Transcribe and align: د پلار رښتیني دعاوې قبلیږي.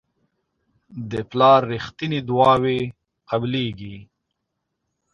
د 1.11 1.13
پلار 1.29 1.59
رښتیني 1.73 2.19
دعاوې 2.29 2.79
قبلیږي. 3.29 3.97